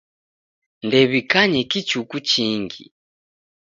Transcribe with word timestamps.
Ndew'ikanye 0.85 1.61
kichuku 1.71 2.17
chingi. 2.29 2.83